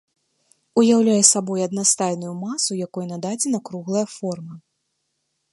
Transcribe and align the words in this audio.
Уяўляе 0.81 1.17
сабой 1.33 1.59
аднастайную 1.67 2.33
масу, 2.47 2.71
якой 2.87 3.05
нададзена 3.15 3.59
круглая 3.71 4.05
форма. 4.19 4.55